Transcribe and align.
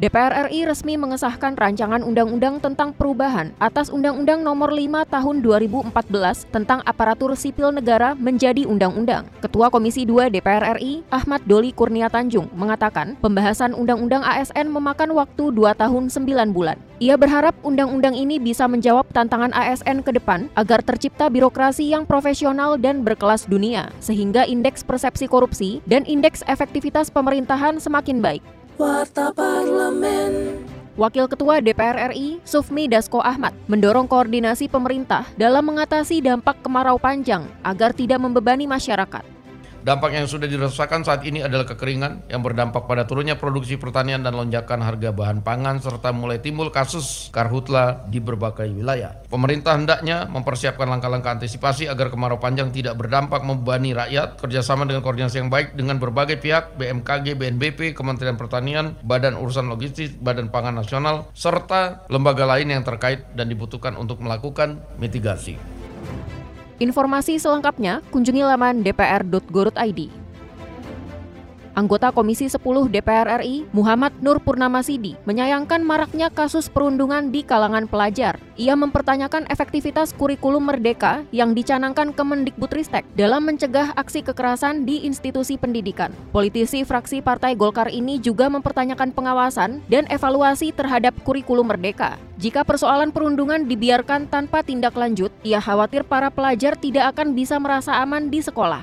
DPR 0.00 0.48
RI 0.48 0.64
resmi 0.64 0.96
mengesahkan 0.96 1.60
rancangan 1.60 2.00
undang-undang 2.00 2.56
tentang 2.56 2.96
perubahan 2.96 3.52
atas 3.60 3.92
Undang-Undang 3.92 4.40
Nomor 4.40 4.72
5 4.72 5.04
Tahun 5.04 5.36
2014 5.44 6.48
tentang 6.48 6.80
aparatur 6.88 7.36
sipil 7.36 7.68
negara 7.68 8.16
menjadi 8.16 8.64
undang-undang. 8.64 9.28
Ketua 9.44 9.68
Komisi 9.68 10.08
2 10.08 10.32
DPR 10.32 10.80
RI, 10.80 11.04
Ahmad 11.12 11.44
Doli 11.44 11.76
Kurnia 11.76 12.08
Tanjung, 12.08 12.48
mengatakan 12.56 13.20
pembahasan 13.20 13.76
Undang-Undang 13.76 14.24
ASN 14.24 14.72
memakan 14.72 15.12
waktu 15.20 15.52
2 15.52 15.76
tahun 15.76 16.08
9 16.08 16.48
bulan. 16.48 16.80
Ia 16.96 17.20
berharap 17.20 17.52
undang-undang 17.60 18.16
ini 18.16 18.40
bisa 18.40 18.64
menjawab 18.64 19.04
tantangan 19.12 19.52
ASN 19.52 20.00
ke 20.00 20.16
depan 20.16 20.48
agar 20.56 20.80
tercipta 20.80 21.28
birokrasi 21.28 21.92
yang 21.92 22.08
profesional 22.08 22.80
dan 22.80 23.04
berkelas 23.04 23.44
dunia, 23.44 23.92
sehingga 24.00 24.48
indeks 24.48 24.80
persepsi 24.80 25.28
korupsi 25.28 25.84
dan 25.84 26.08
indeks 26.08 26.40
efektivitas 26.48 27.12
pemerintahan 27.12 27.76
semakin 27.76 28.24
baik. 28.24 28.59
Warta 28.80 29.28
Parlemen. 29.36 30.56
Wakil 30.96 31.28
Ketua 31.28 31.60
DPR 31.60 32.16
RI, 32.16 32.40
Sufmi 32.48 32.88
Dasko 32.88 33.20
Ahmad, 33.20 33.52
mendorong 33.68 34.08
koordinasi 34.08 34.72
pemerintah 34.72 35.28
dalam 35.36 35.68
mengatasi 35.68 36.24
dampak 36.24 36.64
kemarau 36.64 36.96
panjang 36.96 37.44
agar 37.60 37.92
tidak 37.92 38.24
membebani 38.24 38.64
masyarakat. 38.64 39.20
Dampak 39.80 40.12
yang 40.12 40.28
sudah 40.28 40.44
dirasakan 40.44 41.08
saat 41.08 41.24
ini 41.24 41.40
adalah 41.40 41.64
kekeringan 41.64 42.28
yang 42.28 42.44
berdampak 42.44 42.84
pada 42.84 43.08
turunnya 43.08 43.40
produksi 43.40 43.80
pertanian 43.80 44.20
dan 44.20 44.36
lonjakan 44.36 44.84
harga 44.84 45.08
bahan 45.08 45.40
pangan 45.40 45.80
serta 45.80 46.12
mulai 46.12 46.36
timbul 46.36 46.68
kasus 46.68 47.32
karhutla 47.32 48.04
di 48.12 48.20
berbagai 48.20 48.68
wilayah. 48.68 49.24
Pemerintah 49.32 49.80
hendaknya 49.80 50.28
mempersiapkan 50.28 50.84
langkah-langkah 50.84 51.40
antisipasi 51.40 51.88
agar 51.88 52.12
kemarau 52.12 52.36
panjang 52.36 52.68
tidak 52.68 53.00
berdampak 53.00 53.40
membebani 53.40 53.96
rakyat, 53.96 54.36
kerjasama 54.36 54.84
dengan 54.84 55.00
koordinasi 55.00 55.40
yang 55.40 55.48
baik 55.48 55.72
dengan 55.72 55.96
berbagai 55.96 56.36
pihak, 56.36 56.76
BMKG, 56.76 57.40
BNBP, 57.40 57.96
Kementerian 57.96 58.36
Pertanian, 58.36 59.00
Badan 59.00 59.40
Urusan 59.40 59.72
Logistik, 59.72 60.20
Badan 60.20 60.52
Pangan 60.52 60.76
Nasional, 60.76 61.32
serta 61.32 62.04
lembaga 62.12 62.44
lain 62.44 62.68
yang 62.68 62.84
terkait 62.84 63.32
dan 63.32 63.48
dibutuhkan 63.48 63.96
untuk 63.96 64.20
melakukan 64.20 64.76
mitigasi. 65.00 65.56
Informasi 66.80 67.36
selengkapnya 67.36 68.00
kunjungi 68.08 68.40
laman 68.40 68.80
dpr.go.id. 68.80 70.19
Anggota 71.78 72.10
Komisi 72.10 72.50
10 72.50 72.60
DPR 72.90 73.40
RI, 73.40 73.66
Muhammad 73.70 74.10
Nur 74.18 74.42
Purnamasidi, 74.42 75.14
menyayangkan 75.24 75.80
maraknya 75.86 76.28
kasus 76.28 76.66
perundungan 76.66 77.30
di 77.30 77.46
kalangan 77.46 77.86
pelajar. 77.86 78.42
Ia 78.58 78.74
mempertanyakan 78.74 79.46
efektivitas 79.48 80.12
kurikulum 80.12 80.66
merdeka 80.68 81.22
yang 81.30 81.54
dicanangkan 81.54 82.12
Kemendikbudristek 82.12 83.06
dalam 83.14 83.46
mencegah 83.46 83.94
aksi 83.94 84.26
kekerasan 84.26 84.82
di 84.84 85.06
institusi 85.06 85.56
pendidikan. 85.56 86.10
Politisi 86.34 86.82
fraksi 86.82 87.22
Partai 87.22 87.54
Golkar 87.54 87.88
ini 87.88 88.18
juga 88.18 88.50
mempertanyakan 88.50 89.14
pengawasan 89.14 89.80
dan 89.86 90.04
evaluasi 90.10 90.74
terhadap 90.74 91.14
kurikulum 91.22 91.70
merdeka. 91.70 92.18
Jika 92.40 92.64
persoalan 92.64 93.12
perundungan 93.12 93.68
dibiarkan 93.68 94.26
tanpa 94.26 94.64
tindak 94.64 94.96
lanjut, 94.96 95.28
ia 95.44 95.60
khawatir 95.60 96.08
para 96.08 96.32
pelajar 96.32 96.72
tidak 96.72 97.12
akan 97.16 97.36
bisa 97.36 97.60
merasa 97.60 98.00
aman 98.00 98.32
di 98.32 98.40
sekolah. 98.40 98.82